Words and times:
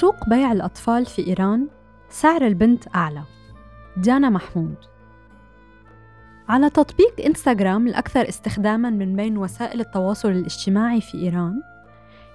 سوق 0.00 0.28
بيع 0.28 0.52
الأطفال 0.52 1.06
في 1.06 1.26
إيران 1.26 1.68
سعر 2.08 2.46
البنت 2.46 2.96
أعلى. 2.96 3.22
ديانا 3.96 4.30
محمود. 4.30 4.74
على 6.48 6.70
تطبيق 6.70 7.20
إنستغرام 7.26 7.86
الأكثر 7.86 8.28
استخداماً 8.28 8.90
من 8.90 9.16
بين 9.16 9.38
وسائل 9.38 9.80
التواصل 9.80 10.28
الاجتماعي 10.28 11.00
في 11.00 11.18
إيران 11.18 11.62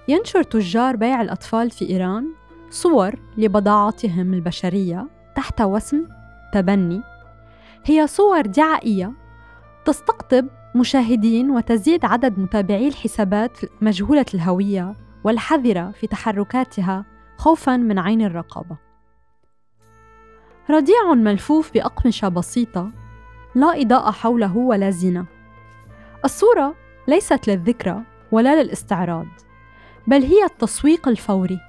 ينشر 0.08 0.42
تجار 0.42 0.96
بيع 0.96 1.20
الأطفال 1.20 1.70
في 1.70 1.90
إيران 1.90 2.26
صور 2.70 3.14
لبضاعتهم 3.36 4.34
البشرية 4.34 5.06
تحت 5.36 5.60
وسم 5.60 6.08
تبني. 6.52 7.02
هي 7.84 8.06
صور 8.06 8.40
دعائية 8.40 9.12
تستقطب 9.84 10.46
مشاهدين 10.74 11.50
وتزيد 11.50 12.04
عدد 12.04 12.38
متابعي 12.38 12.88
الحسابات 12.88 13.58
مجهولة 13.80 14.26
الهوية 14.34 14.94
والحذرة 15.24 15.90
في 15.90 16.06
تحركاتها 16.06 17.15
خوفا 17.38 17.76
من 17.76 17.98
عين 17.98 18.22
الرقابة. 18.22 18.76
رضيع 20.70 21.14
ملفوف 21.14 21.72
بأقمشة 21.74 22.28
بسيطة 22.28 22.90
لا 23.54 23.80
إضاءة 23.80 24.10
حوله 24.10 24.56
ولا 24.56 24.90
زينة. 24.90 25.26
الصورة 26.24 26.74
ليست 27.08 27.48
للذكرى 27.48 28.02
ولا 28.32 28.62
للاستعراض 28.62 29.26
بل 30.06 30.22
هي 30.22 30.44
التسويق 30.44 31.08
الفوري. 31.08 31.60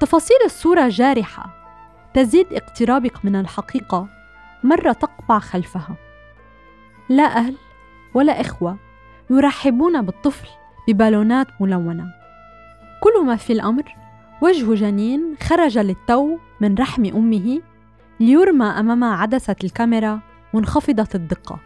تفاصيل 0.00 0.36
الصورة 0.44 0.88
جارحة 0.88 1.54
تزيد 2.14 2.52
اقترابك 2.52 3.24
من 3.24 3.36
الحقيقة 3.36 4.08
مرة 4.64 4.92
تقبع 4.92 5.38
خلفها. 5.38 5.96
لا 7.08 7.36
أهل 7.36 7.56
ولا 8.14 8.40
إخوة 8.40 8.76
يرحبون 9.30 10.02
بالطفل 10.02 10.48
ببالونات 10.88 11.46
ملونة. 11.60 12.06
كل 13.00 13.26
ما 13.26 13.36
في 13.36 13.52
الأمر 13.52 14.01
وجه 14.42 14.74
جنين 14.74 15.36
خرج 15.42 15.78
للتو 15.78 16.38
من 16.60 16.74
رحم 16.74 17.04
أمه 17.04 17.60
ليرمى 18.20 18.66
أمام 18.66 19.04
عدسة 19.04 19.56
الكاميرا 19.64 20.20
منخفضة 20.54 21.08
الدقة. 21.14 21.60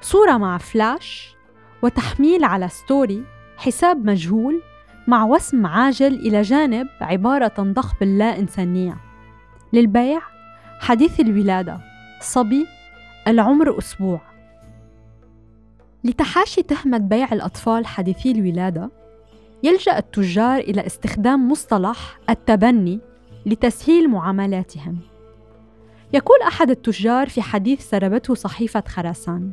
صورة 0.00 0.36
مع 0.36 0.58
فلاش 0.58 1.36
وتحميل 1.82 2.44
على 2.44 2.68
story 2.68 3.24
حساب 3.56 4.04
مجهول 4.04 4.62
مع 5.06 5.24
وسم 5.24 5.66
عاجل 5.66 6.14
إلى 6.14 6.42
جانب 6.42 6.88
عبارة 7.00 7.48
تنضخ 7.48 7.98
باللا 8.00 8.38
إنسانية. 8.38 8.96
للبيع 9.72 10.20
حديث 10.80 11.20
الولادة. 11.20 11.80
صبي 12.20 12.66
العمر 13.28 13.78
أسبوع. 13.78 14.20
لتحاشي 16.04 16.62
تهمة 16.62 16.98
بيع 16.98 17.32
الأطفال 17.32 17.86
حديثي 17.86 18.30
الولادة 18.30 19.03
يلجأ 19.64 19.98
التجار 19.98 20.58
إلى 20.58 20.86
استخدام 20.86 21.48
مصطلح 21.48 22.18
التبني 22.30 23.00
لتسهيل 23.46 24.10
معاملاتهم. 24.10 24.98
يقول 26.12 26.42
أحد 26.42 26.70
التجار 26.70 27.28
في 27.28 27.42
حديث 27.42 27.90
سربته 27.90 28.34
صحيفة 28.34 28.82
خراسان 28.88 29.52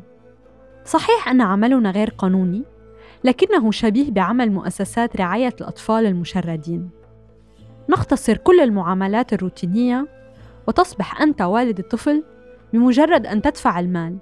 صحيح 0.86 1.28
أن 1.28 1.42
عملنا 1.42 1.92
غير 1.92 2.10
قانوني 2.10 2.64
لكنه 3.24 3.72
شبيه 3.72 4.12
بعمل 4.12 4.52
مؤسسات 4.52 5.18
رعاية 5.18 5.54
الأطفال 5.62 6.06
المشردين. 6.06 6.90
نختصر 7.90 8.38
كل 8.38 8.60
المعاملات 8.60 9.34
الروتينية 9.34 10.08
وتصبح 10.68 11.22
أنت 11.22 11.42
والد 11.42 11.80
الطفل 11.80 12.24
بمجرد 12.74 13.26
أن 13.26 13.42
تدفع 13.42 13.80
المال. 13.80 14.18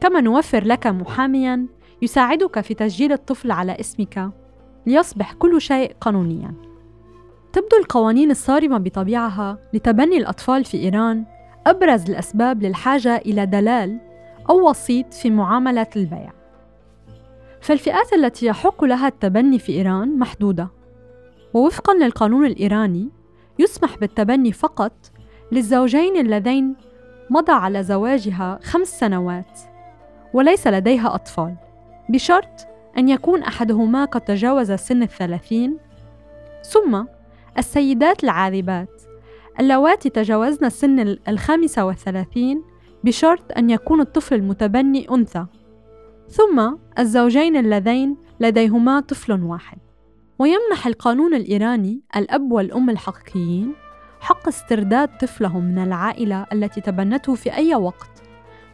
كما 0.00 0.20
نوفر 0.20 0.64
لك 0.64 0.86
محاميا 0.86 1.66
يساعدك 2.02 2.60
في 2.60 2.74
تسجيل 2.74 3.12
الطفل 3.12 3.50
على 3.50 3.80
اسمك 3.80 4.30
ليصبح 4.86 5.32
كل 5.32 5.60
شيء 5.60 5.96
قانونيا. 6.00 6.54
تبدو 7.52 7.76
القوانين 7.80 8.30
الصارمة 8.30 8.78
بطبيعها 8.78 9.58
لتبني 9.72 10.16
الأطفال 10.16 10.64
في 10.64 10.76
إيران 10.76 11.24
أبرز 11.66 12.10
الأسباب 12.10 12.62
للحاجة 12.62 13.16
إلى 13.16 13.46
دلال 13.46 13.98
أو 14.50 14.70
وسيط 14.70 15.14
في 15.14 15.30
معاملة 15.30 15.86
البيع. 15.96 16.32
فالفئات 17.60 18.12
التي 18.12 18.46
يحق 18.46 18.84
لها 18.84 19.08
التبني 19.08 19.58
في 19.58 19.72
إيران 19.72 20.18
محدودة 20.18 20.68
ووفقا 21.54 21.94
للقانون 21.94 22.46
الإيراني 22.46 23.08
يسمح 23.58 23.98
بالتبني 23.98 24.52
فقط 24.52 24.92
للزوجين 25.52 26.16
اللذين 26.16 26.74
مضى 27.30 27.52
على 27.52 27.82
زواجها 27.82 28.58
خمس 28.62 29.00
سنوات 29.00 29.60
وليس 30.32 30.66
لديها 30.66 31.14
أطفال 31.14 31.54
بشرط 32.08 32.66
أن 32.98 33.08
يكون 33.08 33.42
أحدهما 33.42 34.04
قد 34.04 34.20
تجاوز 34.20 34.72
سن 34.72 35.02
الثلاثين. 35.02 35.78
ثم 36.62 37.04
السيدات 37.58 38.24
العاذبات 38.24 39.02
اللواتي 39.60 40.10
تجاوزن 40.10 40.68
سن 40.68 41.16
الخامسة 41.28 41.84
والثلاثين 41.84 42.62
بشرط 43.04 43.58
أن 43.58 43.70
يكون 43.70 44.00
الطفل 44.00 44.34
المتبني 44.34 45.06
أنثى. 45.10 45.46
ثم 46.28 46.74
الزوجين 46.98 47.56
اللذين 47.56 48.16
لديهما 48.40 49.00
طفل 49.00 49.42
واحد. 49.42 49.78
ويمنح 50.38 50.86
القانون 50.86 51.34
الإيراني 51.34 52.00
الأب 52.16 52.52
والأم 52.52 52.90
الحقيقيين 52.90 53.72
حق 54.20 54.48
استرداد 54.48 55.08
طفلهم 55.18 55.64
من 55.64 55.78
العائلة 55.78 56.46
التي 56.52 56.80
تبنته 56.80 57.34
في 57.34 57.54
أي 57.54 57.74
وقت. 57.74 58.22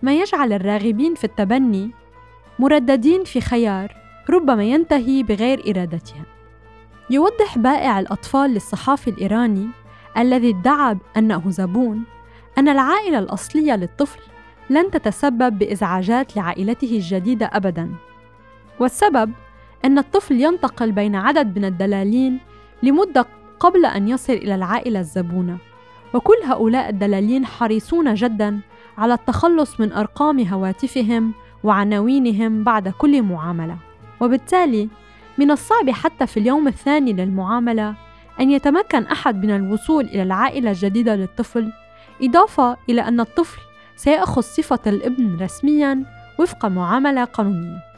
ما 0.03 0.21
يجعل 0.21 0.53
الراغبين 0.53 1.15
في 1.15 1.25
التبني 1.25 1.91
مرددين 2.59 3.25
في 3.25 3.41
خيار. 3.41 4.00
ربما 4.31 4.65
ينتهي 4.65 5.23
بغير 5.23 5.71
إرادتهم 5.71 6.25
يوضح 7.11 7.59
بائع 7.59 8.01
الأطفال 8.01 8.51
للصحافي 8.51 9.11
الإيراني 9.11 9.69
الذي 10.19 10.51
ادعى 10.51 10.97
أنه 11.17 11.51
زبون 11.51 12.03
أن 12.59 12.69
العائلة 12.69 13.19
الأصلية 13.19 13.77
للطفل 13.77 14.21
لن 14.71 14.91
تتسبب 14.91 15.59
بإزعاجات 15.59 16.37
لعائلته 16.37 16.97
الجديدة 16.97 17.51
أبداً. 17.53 17.95
والسبب 18.81 19.33
أن 19.85 19.99
الطفل 19.99 20.41
ينتقل 20.41 20.93
بين 20.93 21.17
عدد 21.17 21.59
من 21.59 21.65
الدلالين 21.65 22.39
لمدة 22.83 23.27
قبل 23.61 23.87
أن 23.87 24.09
يصل 24.09 24.33
إلى 24.33 24.55
العائلة 24.55 25.01
الزبونة 25.01 25.59
وكل 26.15 26.37
هؤلاء 26.45 26.89
الدلالين 26.89 27.47
حريصون 27.47 28.15
جدا 28.15 28.61
على 28.99 29.15
التخلص 29.15 29.81
من 29.81 29.93
أرقام 29.93 30.41
هواتفهم 30.41 31.33
وعناوينهم 31.65 32.65
بعد 32.65 32.89
كل 32.89 33.23
معاملة. 33.23 33.90
وبالتالي 34.21 34.89
من 35.39 35.51
الصعب 35.51 35.91
حتى 35.91 36.27
في 36.27 36.41
اليوم 36.41 36.69
الثاني 36.69 37.13
للمعاملة 37.13 37.95
أن 38.41 38.51
يتمكن 38.51 39.03
أحد 39.03 39.45
من 39.45 39.51
الوصول 39.57 40.05
إلى 40.05 40.23
العائلة 40.23 40.71
الجديدة 40.71 41.17
للطفل 41.17 41.73
إضافة 42.23 42.77
إلى 42.89 43.01
أن 43.01 43.21
الطفل 43.21 43.61
سيأخذ 43.97 44.41
صفة 44.41 44.81
الابن 44.87 45.37
رسميا 45.41 46.05
وفق 46.39 46.67
معاملة 46.67 47.25
قانونية. 47.25 47.91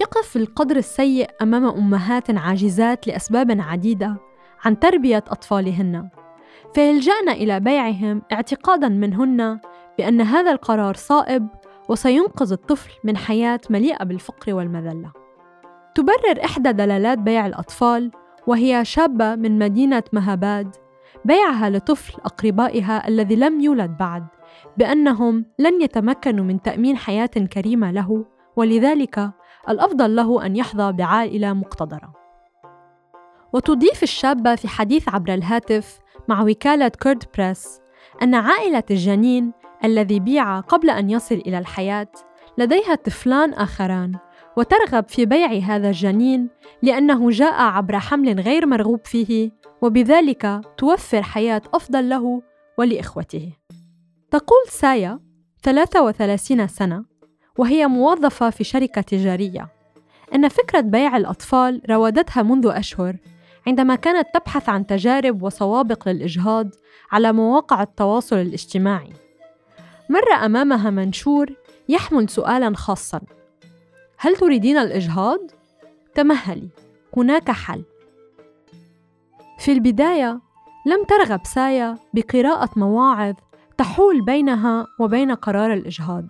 يقف 0.00 0.36
القدر 0.36 0.76
السيء 0.76 1.30
أمام 1.42 1.64
أمهات 1.64 2.30
عاجزات 2.30 3.06
لأسباب 3.06 3.60
عديدة 3.60 4.16
عن 4.64 4.78
تربية 4.78 5.24
أطفالهن 5.28 6.08
فيلجأن 6.74 7.28
إلى 7.28 7.60
بيعهم 7.60 8.22
اعتقادا 8.32 8.88
منهن 8.88 9.60
بأن 9.98 10.20
هذا 10.20 10.52
القرار 10.52 10.94
صائب 10.94 11.48
وسينقذ 11.90 12.52
الطفل 12.52 12.90
من 13.04 13.16
حياة 13.16 13.60
مليئة 13.70 14.04
بالفقر 14.04 14.54
والمذلة. 14.54 15.12
تبرر 15.94 16.44
إحدى 16.44 16.72
دلالات 16.72 17.18
بيع 17.18 17.46
الأطفال 17.46 18.10
وهي 18.46 18.84
شابة 18.84 19.34
من 19.34 19.58
مدينة 19.58 20.02
مهاباد 20.12 20.76
بيعها 21.24 21.70
لطفل 21.70 22.20
أقربائها 22.24 23.08
الذي 23.08 23.36
لم 23.36 23.60
يولد 23.60 23.96
بعد 23.96 24.26
بأنهم 24.76 25.44
لن 25.58 25.82
يتمكنوا 25.82 26.44
من 26.44 26.62
تأمين 26.62 26.96
حياة 26.96 27.26
كريمة 27.26 27.90
له 27.90 28.24
ولذلك 28.56 29.30
الأفضل 29.68 30.16
له 30.16 30.46
أن 30.46 30.56
يحظى 30.56 30.92
بعائلة 30.92 31.52
مقتدرة. 31.52 32.12
وتضيف 33.52 34.02
الشابة 34.02 34.54
في 34.54 34.68
حديث 34.68 35.08
عبر 35.08 35.34
الهاتف 35.34 35.98
مع 36.28 36.42
وكالة 36.42 36.92
كورد 37.02 37.24
بريس 37.36 37.80
أن 38.22 38.34
عائلة 38.34 38.82
الجنين 38.90 39.59
الذي 39.84 40.20
بيع 40.20 40.60
قبل 40.60 40.90
أن 40.90 41.10
يصل 41.10 41.34
إلى 41.34 41.58
الحياة 41.58 42.08
لديها 42.58 42.94
طفلان 42.94 43.52
آخران 43.52 44.18
وترغب 44.56 45.08
في 45.08 45.26
بيع 45.26 45.52
هذا 45.52 45.88
الجنين 45.88 46.48
لأنه 46.82 47.30
جاء 47.30 47.62
عبر 47.62 47.98
حمل 47.98 48.40
غير 48.40 48.66
مرغوب 48.66 49.00
فيه 49.04 49.50
وبذلك 49.82 50.60
توفر 50.78 51.22
حياة 51.22 51.62
أفضل 51.74 52.08
له 52.08 52.42
ولإخوته. 52.78 53.52
تقول 54.30 54.68
سايا 54.68 55.20
33 55.62 56.66
سنة 56.66 57.04
وهي 57.58 57.86
موظفة 57.86 58.50
في 58.50 58.64
شركة 58.64 59.00
تجارية 59.00 59.68
أن 60.34 60.48
فكرة 60.48 60.80
بيع 60.80 61.16
الأطفال 61.16 61.82
راودتها 61.90 62.42
منذ 62.42 62.66
أشهر 62.66 63.16
عندما 63.66 63.94
كانت 63.94 64.26
تبحث 64.34 64.68
عن 64.68 64.86
تجارب 64.86 65.42
وسوابق 65.42 66.08
للإجهاض 66.08 66.70
على 67.12 67.32
مواقع 67.32 67.82
التواصل 67.82 68.36
الاجتماعي 68.36 69.12
مر 70.10 70.32
أمامها 70.32 70.90
منشور 70.90 71.52
يحمل 71.88 72.28
سؤالا 72.28 72.76
خاصا 72.76 73.20
هل 74.18 74.36
تريدين 74.36 74.78
الإجهاض؟ 74.78 75.38
تمهلي 76.14 76.68
هناك 77.16 77.50
حل 77.50 77.82
في 79.58 79.72
البداية 79.72 80.40
لم 80.86 81.04
ترغب 81.04 81.40
سايا 81.44 81.98
بقراءة 82.14 82.70
مواعظ 82.76 83.34
تحول 83.78 84.24
بينها 84.24 84.86
وبين 85.00 85.32
قرار 85.32 85.72
الإجهاض 85.72 86.24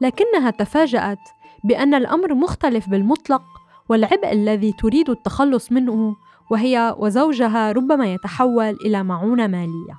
لكنها 0.00 0.50
تفاجأت 0.50 1.18
بأن 1.64 1.94
الأمر 1.94 2.34
مختلف 2.34 2.88
بالمطلق 2.88 3.42
والعبء 3.88 4.32
الذي 4.32 4.72
تريد 4.72 5.10
التخلص 5.10 5.72
منه 5.72 6.16
وهي 6.50 6.94
وزوجها 6.98 7.72
ربما 7.72 8.12
يتحول 8.14 8.76
إلى 8.86 9.02
معونة 9.02 9.46
مالية. 9.46 9.96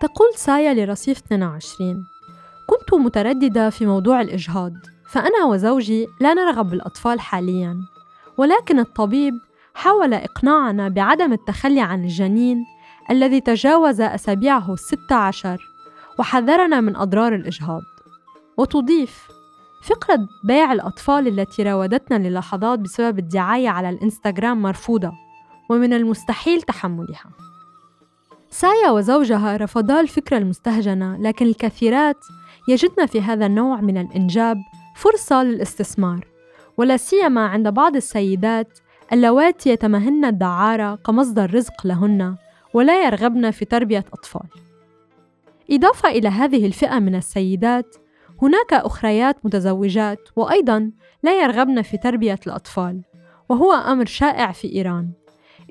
تقول 0.00 0.34
سايا 0.34 0.74
لرصيف 0.74 1.18
22: 1.18 2.06
كنت 2.66 2.94
مترددة 2.94 3.70
في 3.70 3.86
موضوع 3.86 4.20
الإجهاض، 4.20 4.72
فأنا 5.10 5.44
وزوجي 5.44 6.06
لا 6.20 6.34
نرغب 6.34 6.70
بالأطفال 6.70 7.20
حالياً، 7.20 7.80
ولكن 8.38 8.78
الطبيب 8.78 9.34
حاول 9.74 10.14
إقناعنا 10.14 10.88
بعدم 10.88 11.32
التخلي 11.32 11.80
عن 11.80 12.04
الجنين 12.04 12.64
الذي 13.10 13.40
تجاوز 13.40 14.00
أسابيعه 14.00 14.72
الستة 14.72 15.16
عشر 15.16 15.60
وحذرنا 16.18 16.80
من 16.80 16.96
أضرار 16.96 17.34
الإجهاض. 17.34 17.82
وتضيف: 18.56 19.28
فكرة 19.82 20.18
بيع 20.44 20.72
الأطفال 20.72 21.28
التي 21.28 21.62
راودتنا 21.62 22.28
للحظات 22.28 22.78
بسبب 22.78 23.18
الدعاية 23.18 23.68
على 23.68 23.88
الإنستغرام 23.88 24.62
مرفوضة 24.62 25.12
ومن 25.70 25.92
المستحيل 25.92 26.62
تحملها 26.62 27.30
سايا 28.50 28.90
وزوجها 28.90 29.56
رفضا 29.56 30.00
الفكرة 30.00 30.38
المستهجنة 30.38 31.16
لكن 31.16 31.46
الكثيرات 31.46 32.16
يجدن 32.68 33.06
في 33.06 33.20
هذا 33.20 33.46
النوع 33.46 33.80
من 33.80 33.98
الإنجاب 33.98 34.56
فرصة 34.96 35.42
للاستثمار. 35.42 36.26
ولا 36.76 36.96
سيما 36.96 37.46
عند 37.46 37.68
بعض 37.68 37.96
السيدات 37.96 38.78
اللواتي 39.12 39.70
يتمهن 39.70 40.24
الدعارة 40.24 40.94
كمصدر 40.94 41.54
رزق 41.54 41.86
لهن 41.86 42.36
ولا 42.74 43.04
يرغبن 43.04 43.50
في 43.50 43.64
تربية 43.64 44.04
أطفال. 44.12 44.48
إضافة 45.70 46.08
إلى 46.08 46.28
هذه 46.28 46.66
الفئة 46.66 46.98
من 46.98 47.14
السيدات 47.14 47.96
هناك 48.42 48.72
أخريات 48.72 49.46
متزوجات 49.46 50.28
وأيضا 50.36 50.90
لا 51.22 51.42
يرغبن 51.42 51.82
في 51.82 51.96
تربية 51.96 52.38
الأطفال 52.46 53.02
وهو 53.48 53.72
أمر 53.72 54.04
شائع 54.04 54.52
في 54.52 54.72
إيران. 54.74 55.10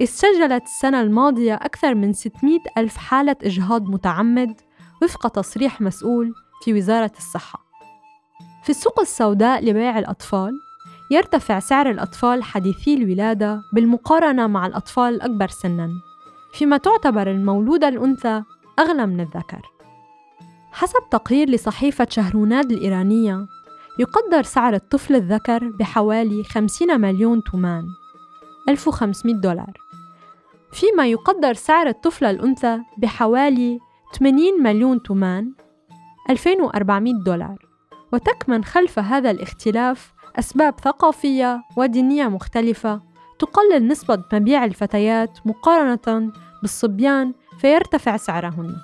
سجلت 0.06 0.63
السنة 0.63 1.01
الماضية 1.01 1.56
أكثر 1.56 1.96
من 1.96 2.13
600 2.13 2.60
ألف 2.78 2.98
حالة 2.98 3.36
إجهاض 3.44 3.90
متعمد 3.90 4.62
وفق 5.04 5.28
تصريح 5.28 5.81
مسؤول 5.81 6.34
في 6.63 6.74
وزارة 6.74 7.12
الصحة. 7.18 7.66
في 8.63 8.69
السوق 8.69 9.00
السوداء 9.00 9.66
لبيع 9.66 10.00
الأطفال 10.00 10.51
يرتفع 11.12 11.60
سعر 11.60 11.90
الأطفال 11.90 12.44
حديثي 12.44 12.94
الولادة 12.94 13.62
بالمقارنة 13.74 14.48
مع 14.48 14.66
الأطفال 14.66 15.13
الأكبر 15.13 15.48
سناً 15.48 15.90
فيما 16.51 16.78
تعتبر 16.78 17.31
المولودة 17.31 17.88
الأنثى 17.88 18.44
أغلى 18.80 19.06
من 19.06 19.19
الذكر. 19.19 19.62
حسب 20.72 21.00
تقرير 21.12 21.50
لصحيفة 21.50 22.07
شهروناد 22.10 22.72
الإيرانية 22.72 23.48
يقدر 24.00 24.44
سعر 24.44 24.74
الطفل 24.74 25.16
الذكر 25.16 25.69
بحوالي 25.69 26.44
50 26.44 27.01
مليون 27.01 27.44
تومان 27.44 27.88
1500 28.69 29.36
دولار. 29.36 29.74
فيما 30.71 31.07
يقدر 31.07 31.54
سعر 31.54 31.88
الطفلة 31.88 32.30
الأنثى 32.30 32.80
بحوالي 32.98 33.80
80 34.19 34.63
مليون 34.63 35.04
تومان 35.04 35.54
2400 36.30 37.13
دولار. 37.13 37.69
وتكمن 38.13 38.63
خلف 38.63 39.00
هذا 39.00 39.31
الاختلاف 39.31 40.13
أسباب 40.39 40.80
ثقافية 40.80 41.62
ودينية 41.77 42.27
مختلفة 42.27 43.01
تقلل 43.39 43.88
نسبة 43.88 44.24
مبيع 44.33 44.66
الفتيات 44.66 45.39
مقارنة 45.45 46.31
بالصبيان 46.62 47.33
فيرتفع 47.60 48.18
سعرهن. 48.18 48.75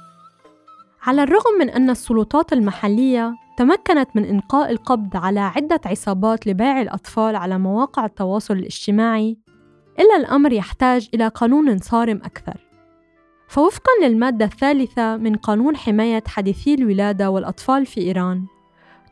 على 1.04 1.24
الرغم 1.24 1.60
من 1.60 1.70
أن 1.70 1.90
السلطات 1.90 2.54
المحلية 2.54 3.34
تمكنت 3.58 4.10
من 4.16 4.26
إنقاء 4.26 4.72
القبض 4.72 5.18
على 5.18 5.40
عدة 5.40 5.82
عصابات 5.86 6.48
لبيع 6.48 6.82
الأطفال 6.82 7.36
على 7.36 7.58
مواقع 7.58 8.06
التواصل 8.06 8.54
الاجتماعي، 8.54 9.38
إلا 10.00 10.16
الأمر 10.16 10.54
يحتاج 10.54 11.10
إلى 11.14 11.28
قانون 11.28 11.78
صارم 11.78 12.18
أكثر. 12.24 12.58
فوفقًا 13.48 13.92
للمادة 14.02 14.46
الثالثة 14.46 15.18
من 15.18 15.36
قانون 15.36 15.78
حماية 15.78 16.24
حديثي 16.28 16.74
الولادة 16.74 17.30
والأطفال 17.30 17.86
في 17.86 18.02
إيران، 18.02 18.46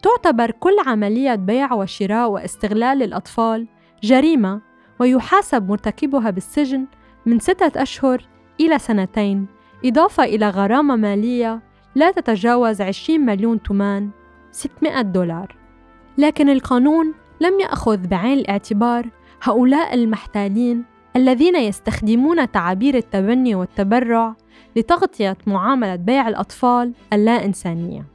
تعتبر 0.04 0.52
كل 0.52 0.76
عملية 0.86 1.36
بيع 1.36 1.74
وشراء 1.74 2.30
واستغلال 2.30 3.04
الأطفال 3.04 3.68
جريمة 4.04 4.62
ويحاسب 5.00 5.70
مرتكبها 5.70 6.30
بالسجن 6.30 6.86
من 7.26 7.40
ستة 7.40 7.82
أشهر 7.82 8.28
إلى 8.60 8.80
سنتين، 8.80 9.48
إضافة 9.86 10.24
إلى 10.24 10.50
غرامة 10.50 10.96
مالية 10.96 11.62
لا 11.96 12.12
تتجاوز 12.12 12.82
20 12.82 13.20
مليون 13.20 13.64
تومان 13.64 14.10
600 14.52 15.02
دولار 15.02 15.56
لكن 16.18 16.50
القانون 16.50 17.14
لم 17.42 17.60
يأخذ 17.60 18.08
بعين 18.08 18.38
الاعتبار 18.38 19.10
هؤلاء 19.44 19.94
المحتالين 19.94 20.84
الذين 21.16 21.56
يستخدمون 21.56 22.52
تعابير 22.52 22.96
التبني 22.96 23.56
والتبرع 23.56 24.36
لتغطية 24.76 25.38
معاملة 25.48 25.96
بيع 25.96 26.28
الأطفال 26.28 26.94
اللا 27.14 27.46
إنسانية. 27.46 28.06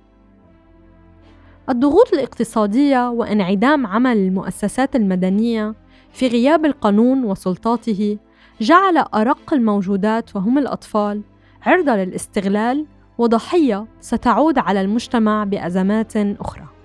الضغوط 1.69 2.13
الاقتصادية 2.13 3.11
وانعدام 3.11 3.87
عمل 3.87 4.17
المؤسسات 4.17 4.97
المدنية 4.97 5.75
في 6.13 6.29
غياب 6.29 6.65
القانون 6.65 7.25
وسلطاته 7.25 8.19
جعل 8.61 8.99
أرق 8.99 9.55
الموجودات 9.55 10.37
وهم 10.37 10.59
الأطفال 10.59 11.23
عرضة 11.63 11.97
للاستغلال 11.97 12.87
وضحية 13.19 13.87
ستعود 14.01 14.59
على 14.59 14.81
المجتمع 14.81 15.45
بأزمات 15.45 16.17
أخرى 16.17 16.78